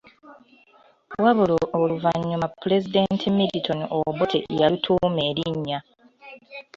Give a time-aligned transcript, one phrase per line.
[1.23, 5.79] Wabula oluvannyuma Pulezidenti Milton Obote yalutuuma erinnya.